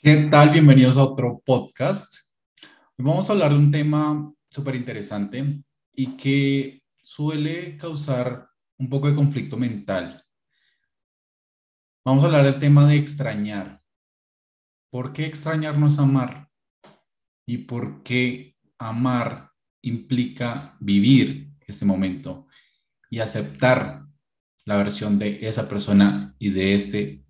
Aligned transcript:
¿Qué 0.00 0.28
tal? 0.30 0.50
Bienvenidos 0.50 0.96
a 0.96 1.02
otro 1.02 1.42
podcast. 1.44 2.14
Hoy 2.96 3.04
vamos 3.04 3.28
a 3.28 3.32
hablar 3.32 3.50
de 3.50 3.58
un 3.58 3.72
tema 3.72 4.32
súper 4.48 4.76
interesante 4.76 5.60
y 5.92 6.16
que 6.16 6.84
suele 7.02 7.76
causar 7.76 8.48
un 8.78 8.88
poco 8.88 9.08
de 9.08 9.16
conflicto 9.16 9.56
mental. 9.56 10.24
Vamos 12.04 12.22
a 12.22 12.28
hablar 12.28 12.44
del 12.44 12.60
tema 12.60 12.86
de 12.86 12.94
extrañar. 12.94 13.82
¿Por 14.88 15.12
qué 15.12 15.26
extrañar 15.26 15.76
no 15.76 15.88
es 15.88 15.98
amar? 15.98 16.48
¿Y 17.44 17.58
por 17.58 18.04
qué 18.04 18.54
amar 18.78 19.50
implica 19.82 20.76
vivir 20.78 21.54
este 21.66 21.84
momento 21.84 22.46
y 23.10 23.18
aceptar 23.18 24.06
la 24.64 24.76
versión 24.76 25.18
de 25.18 25.44
esa 25.44 25.68
persona 25.68 26.36
y 26.38 26.50
de 26.50 26.76
este 26.76 27.24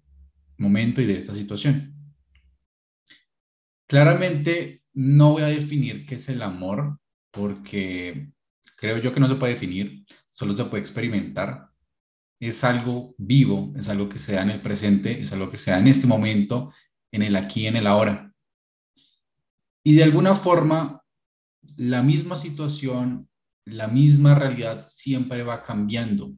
momento 0.59 1.01
y 1.01 1.07
de 1.07 1.17
esta 1.17 1.33
situación? 1.33 1.98
Claramente 3.89 4.83
no 4.93 5.33
voy 5.33 5.43
a 5.43 5.47
definir 5.47 6.05
qué 6.05 6.17
es 6.17 6.29
el 6.29 6.43
amor 6.43 7.01
porque 7.31 8.31
creo 8.77 8.99
yo 8.99 9.15
que 9.15 9.21
no 9.21 9.27
se 9.27 9.37
puede 9.37 9.55
definir, 9.55 10.05
solo 10.29 10.53
se 10.53 10.67
puede 10.67 10.83
experimentar. 10.83 11.71
Es 12.39 12.65
algo 12.65 13.15
vivo, 13.17 13.73
es 13.77 13.89
algo 13.89 14.09
que 14.11 14.19
se 14.19 14.35
da 14.35 14.43
en 14.43 14.51
el 14.51 14.61
presente, 14.61 15.23
es 15.23 15.33
algo 15.33 15.51
que 15.51 15.57
se 15.57 15.71
da 15.71 15.79
en 15.79 15.89
este 15.89 16.07
momento, 16.07 16.73
en 17.11 17.23
el 17.23 17.35
aquí, 17.35 17.67
en 17.67 17.77
el 17.77 17.87
ahora. 17.87 18.31
Y 19.83 19.95
de 19.95 20.05
alguna 20.05 20.35
forma, 20.35 21.03
la 21.77 22.03
misma 22.03 22.37
situación, 22.37 23.27
la 23.65 23.89
misma 23.89 24.35
realidad 24.35 24.87
siempre 24.89 25.43
va 25.43 25.65
cambiando. 25.65 26.35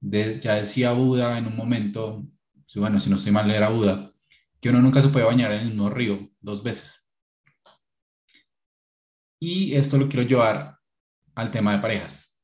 ya 0.00 0.54
decía 0.54 0.92
Buda 0.92 1.36
en 1.36 1.46
un 1.46 1.56
momento, 1.56 2.26
bueno, 2.74 2.98
si 3.00 3.10
no 3.10 3.16
estoy 3.16 3.32
mal, 3.32 3.50
era 3.50 3.68
Buda, 3.68 4.15
que 4.60 4.70
uno 4.70 4.80
nunca 4.80 5.02
se 5.02 5.08
puede 5.08 5.26
bañar 5.26 5.52
en 5.52 5.60
el 5.60 5.66
mismo 5.68 5.90
río 5.90 6.30
dos 6.40 6.62
veces. 6.62 7.06
Y 9.40 9.74
esto 9.74 9.98
lo 9.98 10.08
quiero 10.08 10.26
llevar 10.26 10.78
al 11.34 11.50
tema 11.50 11.74
de 11.74 11.82
parejas. 11.82 12.38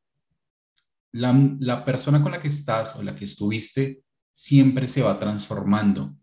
La, 1.13 1.85
persona 1.85 2.23
con 2.23 2.33
la 2.33 2.41
que 2.41 2.49
estás 2.49 2.97
o 2.97 3.03
la 3.03 3.15
que 3.15 3.25
estuviste 3.25 4.05
siempre 4.33 4.89
se 4.89 5.03
va 5.03 5.19
transformando. 5.19 6.15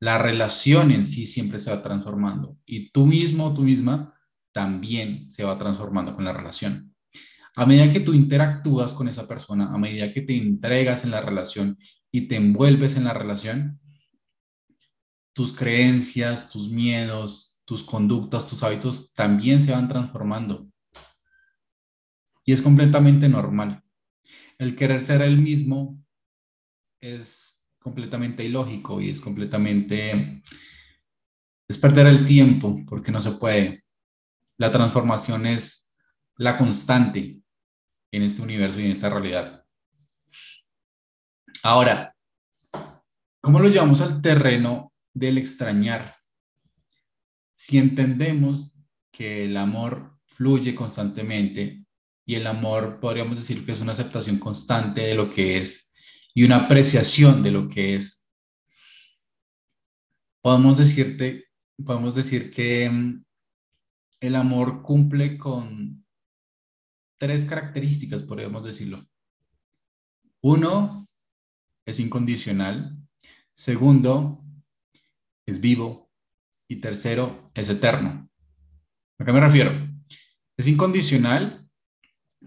La 0.00 0.18
relación 0.18 0.90
en 0.90 1.04
sí 1.04 1.26
siempre 1.26 1.58
se 1.58 1.70
va 1.70 1.82
transformando. 1.82 2.56
Y 2.66 2.90
tú 2.90 3.06
mismo 3.06 3.46
o 3.46 3.54
tú 3.54 3.62
misma 3.62 4.14
también 4.52 5.30
se 5.30 5.44
va 5.44 5.58
transformando 5.58 6.14
con 6.14 6.24
la 6.24 6.32
relación. 6.32 6.94
A 7.56 7.66
medida 7.66 7.92
que 7.92 8.00
tú 8.00 8.12
interactúas 8.14 8.92
con 8.92 9.08
esa 9.08 9.28
persona, 9.28 9.72
a 9.72 9.78
medida 9.78 10.12
que 10.12 10.22
te 10.22 10.36
entregas 10.36 11.04
en 11.04 11.12
la 11.12 11.20
relación 11.20 11.78
y 12.10 12.26
te 12.26 12.36
envuelves 12.36 12.96
en 12.96 13.04
la 13.04 13.14
relación, 13.14 13.80
tus 15.34 15.52
creencias, 15.52 16.48
tus 16.48 16.70
miedos, 16.70 17.60
tus 17.64 17.82
conductas, 17.82 18.48
tus 18.48 18.62
hábitos 18.62 19.12
también 19.12 19.62
se 19.62 19.72
van 19.72 19.88
transformando. 19.88 20.66
Y 22.44 22.52
es 22.52 22.62
completamente 22.62 23.28
normal. 23.28 23.82
El 24.58 24.76
querer 24.76 25.00
ser 25.00 25.22
el 25.22 25.38
mismo 25.38 25.98
es 27.00 27.66
completamente 27.78 28.44
ilógico 28.44 29.00
y 29.00 29.10
es 29.10 29.20
completamente... 29.20 30.42
es 31.68 31.78
perder 31.78 32.06
el 32.06 32.24
tiempo 32.24 32.82
porque 32.86 33.10
no 33.10 33.20
se 33.20 33.32
puede. 33.32 33.84
La 34.56 34.70
transformación 34.70 35.46
es 35.46 35.94
la 36.36 36.56
constante 36.56 37.40
en 38.12 38.22
este 38.22 38.40
universo 38.40 38.80
y 38.80 38.84
en 38.84 38.92
esta 38.92 39.10
realidad. 39.10 39.64
Ahora, 41.62 42.14
¿cómo 43.40 43.58
lo 43.58 43.68
llevamos 43.68 44.00
al 44.00 44.22
terreno 44.22 44.93
del 45.14 45.38
extrañar. 45.38 46.16
Si 47.54 47.78
entendemos 47.78 48.74
que 49.10 49.44
el 49.44 49.56
amor 49.56 50.18
fluye 50.26 50.74
constantemente 50.74 51.86
y 52.26 52.34
el 52.34 52.46
amor 52.46 52.98
podríamos 53.00 53.38
decir 53.38 53.64
que 53.64 53.72
es 53.72 53.80
una 53.80 53.92
aceptación 53.92 54.38
constante 54.38 55.02
de 55.02 55.14
lo 55.14 55.32
que 55.32 55.58
es 55.58 55.92
y 56.34 56.42
una 56.42 56.64
apreciación 56.64 57.42
de 57.42 57.52
lo 57.52 57.68
que 57.68 57.96
es, 57.96 58.28
podemos 60.42 60.76
decirte, 60.76 61.46
podemos 61.84 62.14
decir 62.14 62.50
que 62.50 62.90
mm, 62.90 63.24
el 64.20 64.34
amor 64.34 64.82
cumple 64.82 65.38
con 65.38 66.04
tres 67.16 67.44
características, 67.44 68.22
podríamos 68.22 68.64
decirlo. 68.64 69.06
Uno, 70.40 71.08
es 71.86 72.00
incondicional. 72.00 72.98
Segundo, 73.54 74.43
es 75.46 75.60
vivo 75.60 76.10
y 76.68 76.76
tercero, 76.76 77.46
es 77.54 77.68
eterno. 77.68 78.28
¿A 79.18 79.24
qué 79.24 79.32
me 79.32 79.40
refiero? 79.40 79.72
Es 80.56 80.66
incondicional 80.66 81.66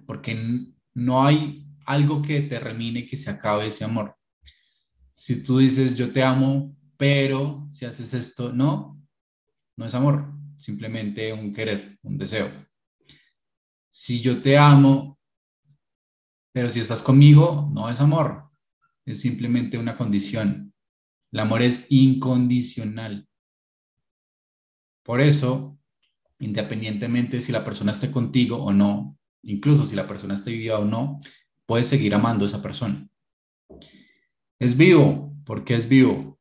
porque 0.06 0.68
no 0.94 1.25
hay 1.25 1.66
algo 1.86 2.22
que 2.22 2.41
determine 2.41 3.07
que 3.07 3.18
se 3.18 3.30
acabe 3.30 3.68
ese 3.68 3.84
amor. 3.84 4.16
Si 5.16 5.44
tú 5.44 5.59
dices 5.59 5.96
yo 5.96 6.12
te 6.12 6.24
amo, 6.24 6.75
pero 6.97 7.66
si 7.69 7.86
haces 7.86 8.13
esto, 8.13 8.52
no, 8.52 9.02
no 9.78 9.86
es 9.86 9.94
amor, 9.94 10.34
simplemente 10.57 11.31
un 11.31 11.53
querer, 11.53 11.97
un 12.03 12.18
deseo. 12.18 12.52
Si 13.88 14.22
yo 14.22 14.41
te 14.41 14.57
amo, 14.57 15.19
pero 16.52 16.69
si 16.69 16.80
estás 16.80 17.02
conmigo, 17.02 17.69
no 17.72 17.90
es 17.90 18.00
amor, 18.02 18.50
es 19.06 19.22
simplemente 19.22 19.78
una 19.78 19.96
condición, 19.96 20.74
el 21.38 21.42
amor 21.42 21.62
es 21.62 21.86
incondicional. 21.90 23.28
Por 25.03 25.22
eso, 25.22 25.78
independientemente 26.40 27.42
si 27.42 27.52
la 27.52 27.64
persona 27.64 27.92
esté 27.92 28.09
contigo 28.09 28.58
o 28.58 28.74
no, 28.74 29.16
incluso 29.44 29.86
si 29.86 29.96
la 29.96 30.08
persona 30.08 30.34
esté 30.34 30.50
viva 30.50 30.80
o 30.80 30.86
no, 30.86 31.22
puedes 31.68 31.86
seguir 31.86 32.16
amando 32.16 32.44
a 32.44 32.48
esa 32.48 32.64
persona. 32.64 33.08
Es 34.58 34.75
vivo. 34.75 35.31
¿Por 35.46 35.64
qué 35.64 35.75
es 35.75 35.88
vivo? 35.88 36.40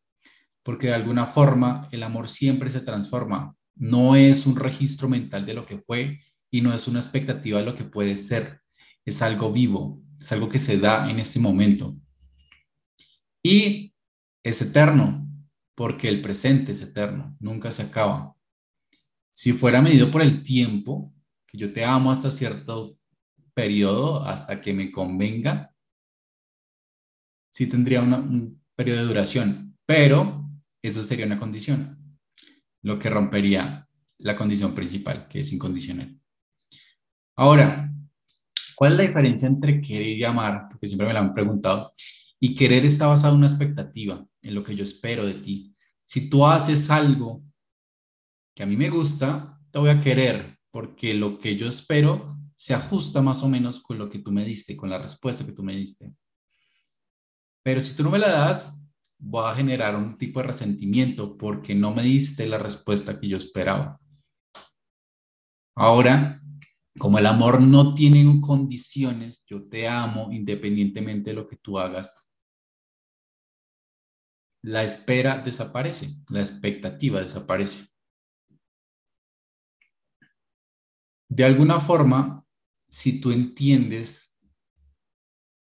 Porque 0.63 0.87
de 0.87 0.95
alguna 0.95 1.27
forma 1.27 1.91
el 1.93 2.03
amor 2.03 2.31
siempre 2.31 2.71
se 2.71 2.81
transforma. 2.81 3.55
No 3.75 4.17
es 4.17 4.47
un 4.47 4.57
registro 4.57 5.11
mental 5.11 5.45
de 5.45 5.53
lo 5.53 5.67
que 5.67 5.77
fue 5.77 6.21
y 6.51 6.63
no 6.63 6.73
es 6.73 6.89
una 6.89 7.01
expectativa 7.01 7.59
de 7.59 7.67
lo 7.67 7.75
que 7.75 7.85
puede 7.85 8.17
ser. 8.17 8.63
Es 9.05 9.21
algo 9.21 9.53
vivo, 9.53 10.01
es 10.19 10.33
algo 10.33 10.49
que 10.49 10.59
se 10.59 10.79
da 10.79 11.11
en 11.11 11.19
este 11.19 11.39
momento. 11.39 11.95
Y 13.43 13.93
es 14.47 14.63
eterno, 14.63 15.29
porque 15.75 16.09
el 16.09 16.23
presente 16.23 16.71
es 16.71 16.81
eterno, 16.81 17.37
nunca 17.41 17.73
se 17.73 17.83
acaba. 17.83 18.37
Si 19.33 19.53
fuera 19.53 19.83
medido 19.83 20.09
por 20.13 20.23
el 20.23 20.45
tiempo, 20.45 21.13
que 21.49 21.59
yo 21.59 21.73
te 21.73 21.85
amo 21.85 22.13
hasta 22.13 22.31
cierto 22.31 22.97
periodo, 23.55 24.23
hasta 24.23 24.61
que 24.61 24.73
me 24.73 24.93
convenga, 24.93 25.75
sí 27.53 27.67
tendría 27.67 28.01
un 28.03 28.63
periodo 28.77 29.01
de 29.01 29.07
duración, 29.09 29.77
pero 29.85 30.49
eso 30.81 31.03
sería 31.03 31.27
una 31.27 31.41
condición, 31.41 32.17
lo 32.83 33.01
que 33.01 33.11
rompería 33.11 33.89
la 34.19 34.37
condición 34.37 34.77
principal, 34.77 35.27
que 35.27 35.41
es 35.41 35.53
incondicional. 35.53 36.21
Ahora, 37.35 37.93
¿cuál 38.77 38.93
es 38.93 38.99
la 38.99 39.05
diferencia 39.09 39.49
entre 39.49 39.83
querer 39.83 40.17
y 40.17 40.23
amar? 40.23 40.69
Porque 40.71 40.87
siempre 40.87 41.09
me 41.09 41.15
la 41.15 41.21
han 41.21 41.35
preguntado. 41.35 41.95
Y 42.39 42.55
querer 42.55 42.85
está 42.85 43.07
basado 43.07 43.33
en 43.33 43.39
una 43.39 43.49
expectativa 43.49 44.25
en 44.47 44.55
lo 44.55 44.63
que 44.63 44.77
yo 44.77 44.85
espero 44.85 45.27
de 45.27 45.35
ti. 45.35 45.77
Si 46.05 46.31
tú 46.31 46.47
haces 46.47 46.89
algo 46.91 47.43
que 48.55 48.63
a 48.63 48.67
mí 48.67 48.77
me 48.77 48.89
gusta, 48.89 49.61
te 49.71 49.79
voy 49.79 49.91
a 49.91 50.01
querer 50.01 50.59
porque 50.71 51.15
lo 51.15 51.39
que 51.39 51.57
yo 51.57 51.69
espero 51.69 52.37
se 52.55 52.75
ajusta 52.75 53.21
más 53.21 53.43
o 53.43 53.49
menos 53.49 53.81
con 53.81 53.99
lo 53.99 54.09
que 54.09 54.21
tú 54.21 54.33
me 54.33 54.45
diste, 54.45 54.77
con 54.77 54.89
la 54.89 54.99
respuesta 54.99 55.45
que 55.45 55.53
tú 55.53 55.63
me 55.63 55.77
diste. 55.77 56.13
Pero 57.63 57.81
si 57.81 57.95
tú 57.95 58.03
no 58.03 58.11
me 58.11 58.19
la 58.19 58.29
das, 58.29 58.79
voy 59.19 59.51
a 59.51 59.55
generar 59.55 59.97
un 59.97 60.17
tipo 60.17 60.41
de 60.41 60.47
resentimiento 60.47 61.37
porque 61.37 61.75
no 61.75 61.93
me 61.93 62.03
diste 62.03 62.47
la 62.47 62.59
respuesta 62.59 63.19
que 63.19 63.29
yo 63.29 63.37
esperaba. 63.37 64.01
Ahora, 65.75 66.41
como 66.99 67.19
el 67.19 67.27
amor 67.27 67.61
no 67.61 67.95
tiene 67.95 68.41
condiciones, 68.41 69.45
yo 69.47 69.69
te 69.69 69.89
amo 69.89 70.33
independientemente 70.33 71.31
de 71.31 71.37
lo 71.37 71.47
que 71.47 71.57
tú 71.57 71.79
hagas, 71.79 72.26
la 74.67 74.83
espera 74.83 75.39
desaparece, 75.43 76.17
la 76.29 76.41
expectativa 76.41 77.21
desaparece. 77.21 77.87
De 81.29 81.45
alguna 81.45 81.79
forma, 81.79 82.45
si 82.89 83.21
tú 83.21 83.31
entiendes 83.31 84.35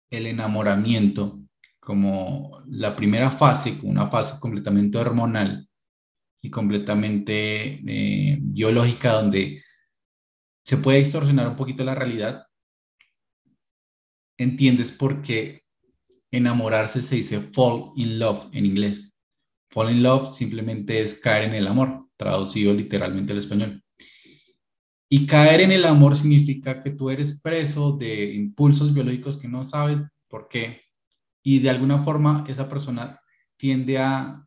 el 0.10 0.26
enamoramiento 0.26 1.40
como 1.80 2.64
la 2.66 2.96
primera 2.96 3.30
fase, 3.30 3.78
una 3.84 4.10
fase 4.10 4.40
completamente 4.40 4.98
hormonal 4.98 5.70
y 6.42 6.50
completamente 6.50 7.74
eh, 7.86 8.40
biológica, 8.42 9.14
donde 9.14 9.64
se 10.66 10.78
puede 10.78 10.98
distorsionar 10.98 11.48
un 11.48 11.56
poquito 11.56 11.84
la 11.84 11.94
realidad, 11.94 12.48
entiendes 14.36 14.92
por 14.92 15.22
qué 15.22 15.62
enamorarse 16.32 17.02
se 17.02 17.16
dice 17.16 17.40
fall 17.40 17.92
in 17.96 18.20
love 18.20 18.48
en 18.52 18.66
inglés. 18.66 19.16
Fall 19.72 19.92
in 19.92 20.04
love 20.04 20.36
simplemente 20.36 21.02
es 21.02 21.16
caer 21.16 21.44
en 21.44 21.54
el 21.54 21.68
amor, 21.68 22.08
traducido 22.18 22.74
literalmente 22.74 23.34
al 23.34 23.40
español. 23.40 23.84
Y 25.10 25.26
caer 25.26 25.62
en 25.62 25.72
el 25.72 25.86
amor 25.86 26.16
significa 26.16 26.84
que 26.84 26.92
tú 26.92 27.10
eres 27.10 27.40
preso 27.42 27.98
de 27.98 28.34
impulsos 28.34 28.94
biológicos 28.94 29.38
que 29.38 29.48
no 29.48 29.66
sabes 29.66 30.00
por 30.28 30.48
qué. 30.48 30.82
Y 31.44 31.60
de 31.60 31.70
alguna 31.70 32.04
forma 32.04 32.46
esa 32.48 32.70
persona 32.70 33.20
tiende 33.58 33.98
a 33.98 34.46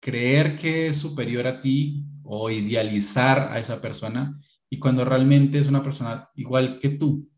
creer 0.00 0.58
que 0.58 0.88
es 0.88 0.96
superior 0.96 1.46
a 1.46 1.60
ti 1.60 2.04
o 2.24 2.50
idealizar 2.50 3.52
a 3.52 3.58
esa 3.58 3.80
persona 3.80 4.40
y 4.68 4.78
cuando 4.78 5.04
realmente 5.04 5.58
es 5.58 5.68
una 5.68 5.82
persona 5.82 6.28
igual 6.34 6.78
que 6.80 6.90
tú, 6.90 7.30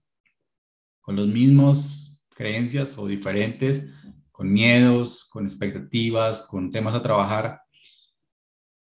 con 1.01 1.17
los 1.17 1.29
mismos 1.29 2.04
creencias 2.35 2.99
o 2.99 3.07
diferentes, 3.07 3.85
con 4.31 4.53
miedos, 4.53 5.25
con 5.27 5.45
expectativas, 5.45 6.43
con 6.43 6.71
temas 6.71 6.95
a 6.95 7.03
trabajar, 7.03 7.61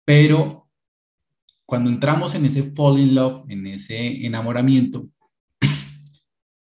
pero 0.04 0.68
cuando 1.64 1.88
entramos 1.88 2.34
en 2.34 2.46
ese 2.46 2.64
fall 2.72 2.98
in 2.98 3.14
love, 3.14 3.44
en 3.48 3.64
ese 3.68 4.26
enamoramiento, 4.26 5.08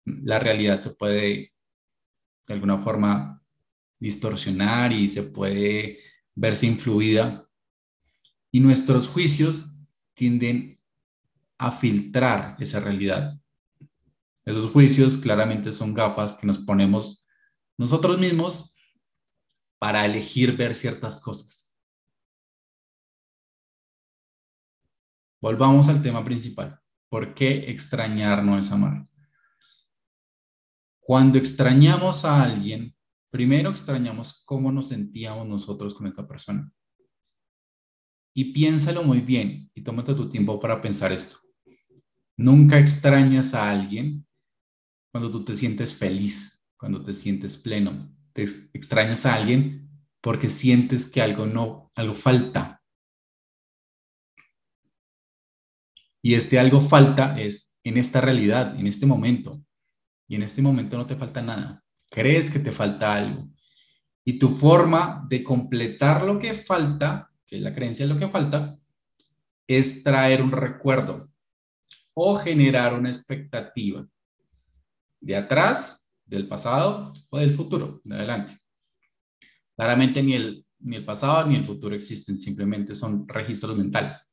la 0.04 0.38
realidad 0.38 0.78
se 0.80 0.90
puede 0.90 1.54
de 2.46 2.54
alguna 2.54 2.78
forma 2.78 3.42
distorsionar 3.98 4.92
y 4.92 5.08
se 5.08 5.22
puede 5.22 6.00
verse 6.34 6.66
influida 6.66 7.48
y 8.50 8.60
nuestros 8.60 9.08
juicios 9.08 9.74
tienden 10.12 10.78
a 11.56 11.72
filtrar 11.72 12.56
esa 12.60 12.80
realidad. 12.80 13.39
Esos 14.44 14.70
juicios 14.72 15.16
claramente 15.18 15.72
son 15.72 15.94
gafas 15.94 16.34
que 16.34 16.46
nos 16.46 16.58
ponemos 16.58 17.26
nosotros 17.76 18.18
mismos 18.18 18.74
para 19.78 20.04
elegir 20.04 20.56
ver 20.56 20.74
ciertas 20.74 21.20
cosas. 21.20 21.72
Volvamos 25.40 25.88
al 25.88 26.02
tema 26.02 26.24
principal. 26.24 26.78
¿Por 27.08 27.34
qué 27.34 27.70
extrañar 27.70 28.44
no 28.44 28.58
es 28.58 28.70
amar? 28.70 29.06
Cuando 31.00 31.38
extrañamos 31.38 32.24
a 32.24 32.42
alguien, 32.42 32.94
primero 33.30 33.70
extrañamos 33.70 34.42
cómo 34.44 34.70
nos 34.70 34.88
sentíamos 34.88 35.46
nosotros 35.46 35.94
con 35.94 36.06
esa 36.06 36.28
persona. 36.28 36.70
Y 38.34 38.52
piénsalo 38.52 39.02
muy 39.02 39.20
bien 39.20 39.70
y 39.74 39.82
tómate 39.82 40.14
tu 40.14 40.30
tiempo 40.30 40.60
para 40.60 40.80
pensar 40.80 41.10
esto. 41.12 41.38
Nunca 42.36 42.78
extrañas 42.78 43.54
a 43.54 43.70
alguien 43.70 44.26
cuando 45.10 45.30
tú 45.30 45.44
te 45.44 45.56
sientes 45.56 45.94
feliz, 45.94 46.62
cuando 46.76 47.02
te 47.02 47.14
sientes 47.14 47.56
pleno. 47.58 48.14
Te 48.32 48.44
extrañas 48.72 49.26
a 49.26 49.34
alguien 49.34 49.88
porque 50.20 50.48
sientes 50.48 51.06
que 51.08 51.20
algo 51.20 51.46
no, 51.46 51.90
algo 51.94 52.14
falta, 52.14 52.80
Y 56.22 56.34
este 56.34 56.58
algo 56.58 56.80
falta 56.80 57.38
es 57.40 57.72
en 57.82 57.96
esta 57.96 58.20
realidad, 58.20 58.78
en 58.78 58.86
este 58.86 59.06
momento. 59.06 59.62
Y 60.28 60.36
en 60.36 60.42
este 60.42 60.62
momento 60.62 60.96
no 60.96 61.06
te 61.06 61.16
falta 61.16 61.42
nada. 61.42 61.82
Crees 62.10 62.50
que 62.50 62.58
te 62.58 62.72
falta 62.72 63.14
algo. 63.14 63.48
Y 64.24 64.38
tu 64.38 64.50
forma 64.50 65.26
de 65.28 65.42
completar 65.42 66.24
lo 66.24 66.38
que 66.38 66.54
falta, 66.54 67.30
que 67.46 67.56
es 67.56 67.62
la 67.62 67.74
creencia 67.74 68.06
de 68.06 68.14
lo 68.14 68.20
que 68.20 68.28
falta, 68.28 68.78
es 69.66 70.02
traer 70.02 70.42
un 70.42 70.52
recuerdo 70.52 71.30
o 72.12 72.36
generar 72.36 72.94
una 72.94 73.08
expectativa 73.08 74.06
de 75.20 75.36
atrás, 75.36 76.08
del 76.24 76.48
pasado 76.48 77.12
o 77.28 77.38
del 77.38 77.54
futuro, 77.54 78.00
de 78.04 78.14
adelante. 78.14 78.58
Claramente 79.76 80.22
ni 80.22 80.34
el, 80.34 80.66
ni 80.78 80.96
el 80.96 81.04
pasado 81.04 81.46
ni 81.46 81.56
el 81.56 81.64
futuro 81.64 81.94
existen, 81.94 82.36
simplemente 82.36 82.94
son 82.94 83.26
registros 83.28 83.76
mentales 83.76 84.26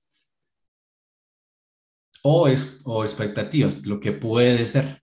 o, 2.30 2.48
es, 2.48 2.80
o 2.84 3.04
expectativas, 3.04 3.86
lo 3.86 4.00
que 4.00 4.12
puede 4.12 4.66
ser. 4.66 5.01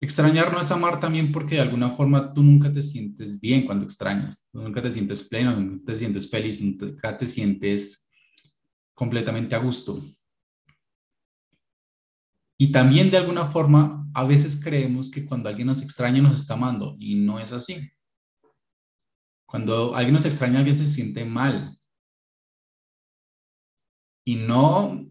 Extrañar 0.00 0.52
no 0.52 0.60
es 0.60 0.70
amar 0.70 1.00
también 1.00 1.32
porque 1.32 1.54
de 1.54 1.62
alguna 1.62 1.90
forma 1.90 2.34
tú 2.34 2.42
nunca 2.42 2.72
te 2.72 2.82
sientes 2.82 3.40
bien 3.40 3.64
cuando 3.64 3.84
extrañas, 3.84 4.48
nunca 4.52 4.82
te 4.82 4.90
sientes 4.90 5.22
pleno, 5.22 5.58
nunca 5.58 5.92
te 5.92 5.98
sientes 5.98 6.28
feliz, 6.28 6.60
nunca 6.60 7.16
te 7.16 7.26
sientes 7.26 8.04
completamente 8.92 9.54
a 9.54 9.58
gusto. 9.58 10.04
Y 12.64 12.72
también 12.72 13.10
de 13.10 13.18
alguna 13.18 13.48
forma 13.50 14.08
a 14.14 14.24
veces 14.24 14.56
creemos 14.56 15.10
que 15.10 15.26
cuando 15.26 15.50
alguien 15.50 15.66
nos 15.66 15.82
extraña 15.82 16.22
nos 16.22 16.40
está 16.40 16.54
amando 16.54 16.96
y 16.98 17.14
no 17.14 17.38
es 17.38 17.52
así. 17.52 17.90
Cuando 19.46 19.94
alguien 19.94 20.14
nos 20.14 20.24
extraña 20.24 20.60
alguien 20.60 20.74
se 20.74 20.86
siente 20.86 21.26
mal, 21.26 21.78
y 24.24 24.36
no, 24.36 25.10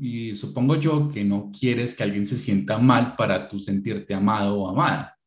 y 0.00 0.34
supongo 0.36 0.76
yo 0.76 1.10
que 1.10 1.22
no 1.22 1.52
quieres 1.52 1.94
que 1.94 2.02
alguien 2.02 2.26
se 2.26 2.38
sienta 2.38 2.78
mal 2.78 3.14
para 3.14 3.46
tú 3.46 3.60
sentirte 3.60 4.14
amado 4.14 4.58
o 4.62 4.70
amada, 4.70 5.18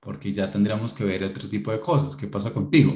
porque 0.00 0.32
ya 0.32 0.50
tendríamos 0.50 0.92
que 0.92 1.04
ver 1.04 1.22
otro 1.22 1.48
tipo 1.48 1.70
de 1.70 1.80
cosas. 1.80 2.16
¿Qué 2.16 2.26
pasa 2.26 2.52
contigo? 2.52 2.94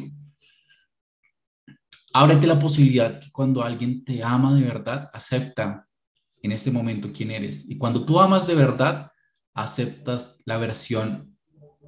Ábrete 2.12 2.48
la 2.48 2.58
posibilidad 2.58 3.20
que 3.20 3.30
cuando 3.30 3.62
alguien 3.62 4.04
te 4.04 4.20
ama 4.24 4.52
de 4.52 4.62
verdad, 4.62 5.08
acepta 5.12 5.86
en 6.42 6.52
este 6.52 6.70
momento 6.70 7.12
quién 7.12 7.30
eres. 7.30 7.64
Y 7.68 7.78
cuando 7.78 8.04
tú 8.04 8.20
amas 8.20 8.46
de 8.46 8.54
verdad, 8.54 9.10
aceptas 9.54 10.36
la 10.44 10.58
versión 10.58 11.36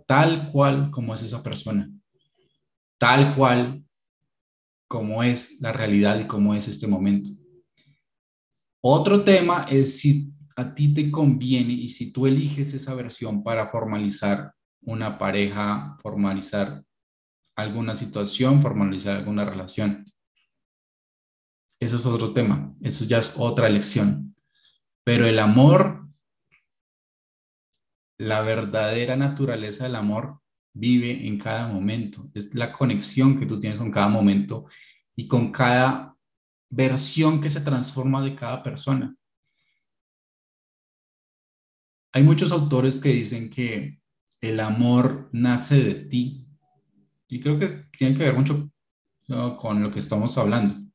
tal 0.06 0.50
cual 0.52 0.90
como 0.90 1.14
es 1.14 1.22
esa 1.22 1.42
persona, 1.42 1.90
tal 2.98 3.36
cual 3.36 3.84
como 4.88 5.22
es 5.22 5.60
la 5.60 5.72
realidad 5.72 6.18
y 6.18 6.26
como 6.26 6.54
es 6.54 6.66
este 6.66 6.86
momento. 6.86 7.28
Otro 8.80 9.22
tema 9.22 9.66
es 9.68 9.98
si 9.98 10.32
a 10.56 10.74
ti 10.74 10.94
te 10.94 11.10
conviene 11.10 11.74
y 11.74 11.90
si 11.90 12.10
tú 12.10 12.26
eliges 12.26 12.72
esa 12.72 12.94
versión 12.94 13.44
para 13.44 13.68
formalizar 13.68 14.52
una 14.80 15.18
pareja, 15.18 15.96
formalizar 16.02 16.82
alguna 17.54 17.94
situación, 17.94 18.62
formalizar 18.62 19.18
alguna 19.18 19.44
relación. 19.44 20.04
Eso 21.78 21.96
es 21.96 22.06
otro 22.06 22.32
tema, 22.32 22.74
eso 22.80 23.04
ya 23.04 23.18
es 23.18 23.34
otra 23.36 23.66
elección. 23.66 24.27
Pero 25.08 25.26
el 25.26 25.38
amor, 25.38 26.06
la 28.18 28.42
verdadera 28.42 29.16
naturaleza 29.16 29.84
del 29.84 29.94
amor 29.94 30.42
vive 30.74 31.26
en 31.26 31.38
cada 31.38 31.66
momento. 31.66 32.24
Es 32.34 32.54
la 32.54 32.74
conexión 32.74 33.40
que 33.40 33.46
tú 33.46 33.58
tienes 33.58 33.78
con 33.78 33.90
cada 33.90 34.08
momento 34.08 34.66
y 35.16 35.26
con 35.26 35.50
cada 35.50 36.14
versión 36.68 37.40
que 37.40 37.48
se 37.48 37.62
transforma 37.62 38.22
de 38.22 38.34
cada 38.34 38.62
persona. 38.62 39.16
Hay 42.12 42.22
muchos 42.22 42.52
autores 42.52 43.00
que 43.00 43.08
dicen 43.08 43.48
que 43.48 44.02
el 44.42 44.60
amor 44.60 45.30
nace 45.32 45.82
de 45.82 45.94
ti 45.94 46.46
y 47.28 47.40
creo 47.40 47.58
que 47.58 47.86
tiene 47.96 48.14
que 48.14 48.24
ver 48.24 48.34
mucho 48.34 48.70
con 49.58 49.82
lo 49.82 49.90
que 49.90 50.00
estamos 50.00 50.36
hablando. 50.36 50.86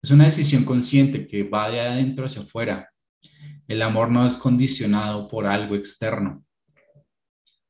Es 0.00 0.10
una 0.10 0.24
decisión 0.24 0.64
consciente 0.64 1.26
que 1.26 1.42
va 1.42 1.68
de 1.68 1.82
adentro 1.82 2.24
hacia 2.24 2.40
afuera. 2.40 2.90
El 3.66 3.82
amor 3.82 4.10
no 4.10 4.26
es 4.26 4.36
condicionado 4.36 5.28
por 5.28 5.46
algo 5.46 5.74
externo. 5.74 6.44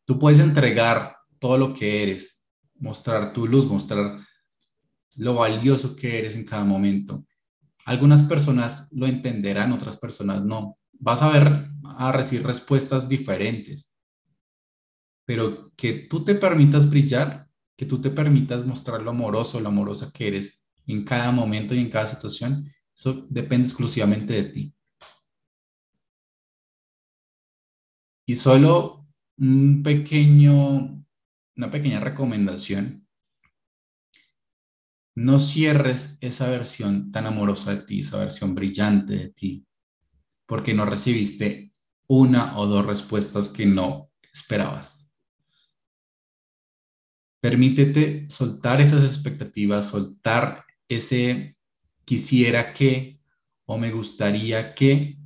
Tú 0.05 0.19
puedes 0.19 0.39
entregar 0.39 1.17
todo 1.39 1.59
lo 1.59 1.75
que 1.75 2.03
eres, 2.03 2.43
mostrar 2.77 3.33
tu 3.33 3.47
luz, 3.47 3.67
mostrar 3.67 4.21
lo 5.17 5.35
valioso 5.35 5.97
que 5.97 6.19
eres 6.19 6.37
en 6.37 6.45
cada 6.45 6.65
momento. 6.65 7.27
Algunas 7.85 8.23
personas 8.23 8.89
lo 8.93 9.07
entenderán, 9.07 9.73
otras 9.73 9.97
personas 9.97 10.45
no. 10.45 10.79
Vas 10.93 11.23
a 11.23 11.31
ver, 11.31 11.69
a 11.85 12.13
recibir 12.13 12.47
respuestas 12.47 13.09
diferentes. 13.09 13.93
Pero 15.25 15.73
que 15.77 16.07
tú 16.09 16.25
te 16.25 16.35
permitas 16.35 16.89
brillar, 16.89 17.49
que 17.77 17.87
tú 17.87 18.01
te 18.01 18.11
permitas 18.11 18.65
mostrar 18.65 19.03
lo 19.03 19.11
amoroso, 19.11 19.61
lo 19.61 19.69
amorosa 19.69 20.11
que 20.13 20.29
eres 20.29 20.63
en 20.87 21.05
cada 21.05 21.31
momento 21.31 21.75
y 21.75 21.81
en 21.81 21.91
cada 21.91 22.07
situación, 22.07 22.73
eso 22.95 23.27
depende 23.29 23.67
exclusivamente 23.67 24.33
de 24.33 24.45
ti. 24.45 24.75
Y 28.29 28.35
solo 28.35 29.09
un 29.39 29.83
pequeño, 29.83 31.03
una 31.57 31.71
pequeña 31.71 31.99
recomendación 31.99 33.09
no 35.15 35.39
cierres 35.39 36.19
esa 36.21 36.51
versión 36.51 37.11
tan 37.11 37.25
amorosa 37.25 37.75
de 37.75 37.85
ti, 37.85 38.01
esa 38.01 38.19
versión 38.19 38.55
brillante 38.55 39.15
de 39.15 39.31
ti, 39.31 39.67
porque 40.45 40.75
no 40.75 40.85
recibiste 40.85 41.73
una 42.07 42.59
o 42.59 42.67
dos 42.67 42.85
respuestas 42.85 43.49
que 43.49 43.65
no 43.65 44.11
esperabas. 44.31 45.11
Permítete 47.41 48.31
soltar 48.31 48.83
esas 48.83 49.05
expectativas, 49.05 49.89
soltar 49.89 50.67
ese 50.87 51.57
quisiera 52.05 52.75
que 52.75 53.23
o 53.65 53.79
me 53.79 53.91
gustaría 53.91 54.75
que 54.75 55.17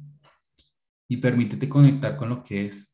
y 1.09 1.17
permítete 1.17 1.69
conectar 1.69 2.17
con 2.17 2.29
lo 2.29 2.45
que 2.45 2.67
es. 2.67 2.92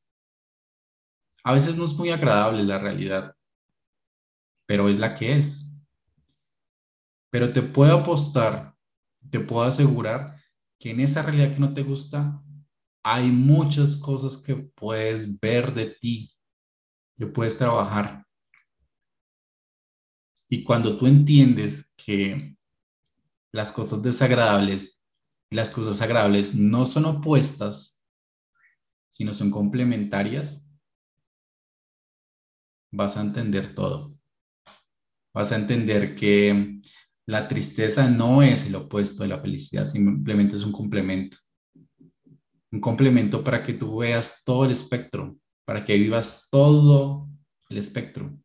A 1.44 1.52
veces 1.52 1.76
no 1.76 1.84
es 1.84 1.94
muy 1.94 2.10
agradable 2.10 2.62
la 2.64 2.78
realidad, 2.78 3.34
pero 4.66 4.88
es 4.88 4.98
la 4.98 5.14
que 5.14 5.38
es. 5.38 5.66
Pero 7.30 7.52
te 7.52 7.62
puedo 7.62 7.98
apostar, 7.98 8.74
te 9.30 9.40
puedo 9.40 9.62
asegurar 9.62 10.36
que 10.78 10.90
en 10.90 11.00
esa 11.00 11.22
realidad 11.22 11.54
que 11.54 11.60
no 11.60 11.74
te 11.74 11.82
gusta, 11.82 12.42
hay 13.02 13.30
muchas 13.30 13.96
cosas 13.96 14.36
que 14.36 14.56
puedes 14.56 15.38
ver 15.40 15.74
de 15.74 15.96
ti, 16.00 16.32
que 17.16 17.26
puedes 17.26 17.56
trabajar. 17.56 18.24
Y 20.48 20.64
cuando 20.64 20.98
tú 20.98 21.06
entiendes 21.06 21.94
que 21.96 22.56
las 23.52 23.72
cosas 23.72 24.02
desagradables 24.02 25.00
y 25.50 25.56
las 25.56 25.70
cosas 25.70 26.00
agradables 26.00 26.54
no 26.54 26.86
son 26.86 27.06
opuestas, 27.06 28.02
sino 29.10 29.34
son 29.34 29.50
complementarias, 29.50 30.67
vas 32.90 33.16
a 33.16 33.20
entender 33.20 33.74
todo. 33.74 34.14
Vas 35.34 35.52
a 35.52 35.56
entender 35.56 36.14
que 36.14 36.80
la 37.26 37.46
tristeza 37.46 38.08
no 38.08 38.42
es 38.42 38.66
el 38.66 38.74
opuesto 38.74 39.22
de 39.22 39.28
la 39.28 39.40
felicidad, 39.40 39.86
simplemente 39.86 40.56
es 40.56 40.64
un 40.64 40.72
complemento. 40.72 41.36
Un 42.70 42.80
complemento 42.80 43.44
para 43.44 43.62
que 43.62 43.74
tú 43.74 43.98
veas 43.98 44.42
todo 44.44 44.64
el 44.64 44.72
espectro, 44.72 45.38
para 45.64 45.84
que 45.84 45.94
vivas 45.94 46.48
todo 46.50 47.28
el 47.68 47.78
espectro. 47.78 48.36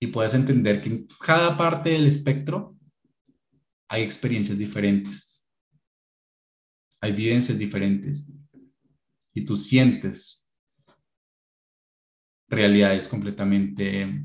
Y 0.00 0.08
puedas 0.08 0.34
entender 0.34 0.82
que 0.82 0.90
en 0.90 1.08
cada 1.20 1.56
parte 1.56 1.90
del 1.90 2.06
espectro 2.06 2.76
hay 3.88 4.02
experiencias 4.02 4.58
diferentes. 4.58 5.42
Hay 7.00 7.12
vivencias 7.12 7.58
diferentes. 7.58 8.30
Y 9.34 9.44
tú 9.44 9.56
sientes 9.56 10.45
realidades 12.48 13.08
completamente 13.08 14.24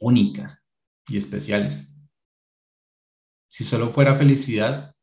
únicas 0.00 0.70
y 1.08 1.16
especiales. 1.16 1.88
Si 3.48 3.64
solo 3.64 3.92
fuera 3.92 4.16
felicidad, 4.16 4.94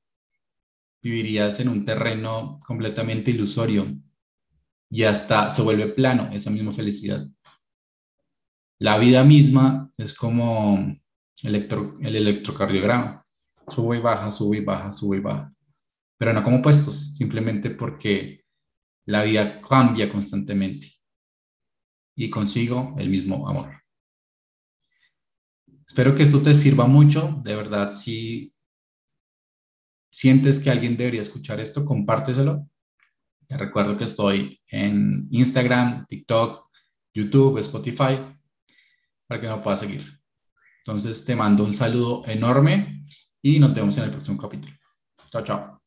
vivirías 1.02 1.60
en 1.60 1.70
un 1.70 1.86
terreno 1.86 2.60
completamente 2.66 3.32
ilusorio 3.32 3.96
y 4.90 5.04
hasta 5.04 5.52
se 5.52 5.62
vuelve 5.62 5.88
plano 5.88 6.30
esa 6.32 6.50
misma 6.50 6.74
felicidad. 6.74 7.28
La 8.80 8.98
vida 8.98 9.24
misma 9.24 9.92
es 9.98 10.14
como 10.14 10.96
el 11.44 11.56
electrocardiograma. 12.02 13.26
Sube 13.68 13.98
y 13.98 14.02
baja, 14.02 14.32
sube 14.32 14.58
y 14.58 14.62
baja, 14.62 14.92
sube 14.94 15.18
y 15.18 15.20
baja. 15.20 15.54
Pero 16.18 16.34
no 16.34 16.44
como 16.44 16.62
puestos, 16.62 17.16
simplemente 17.16 17.70
porque 17.70 18.44
la 19.06 19.24
vida 19.24 19.62
cambia 19.62 20.12
constantemente. 20.12 20.99
Y 22.20 22.30
consigo 22.30 22.96
el 22.98 23.10
mismo 23.10 23.48
amor. 23.48 23.82
Espero 25.88 26.14
que 26.14 26.24
esto 26.24 26.42
te 26.42 26.54
sirva 26.54 26.86
mucho. 26.86 27.40
De 27.46 27.56
verdad, 27.56 27.94
si 27.94 28.54
sientes 30.12 30.60
que 30.60 30.70
alguien 30.70 30.98
debería 30.98 31.22
escuchar 31.22 31.62
esto, 31.62 31.86
compárteselo. 31.86 32.68
Te 33.48 33.56
recuerdo 33.56 33.98
que 33.98 34.04
estoy 34.04 34.60
en 34.68 35.30
Instagram, 35.32 36.08
TikTok, 36.08 36.70
YouTube, 37.14 37.58
Spotify, 37.60 38.20
para 39.26 39.40
que 39.40 39.48
me 39.48 39.58
puedas 39.60 39.80
seguir. 39.80 40.06
Entonces, 40.80 41.24
te 41.24 41.38
mando 41.38 41.64
un 41.64 41.74
saludo 41.74 42.26
enorme 42.28 43.06
y 43.42 43.60
nos 43.60 43.74
vemos 43.74 43.98
en 43.98 44.04
el 44.04 44.12
próximo 44.12 44.38
capítulo. 44.38 44.76
Chao, 45.32 45.46
chao. 45.46 45.79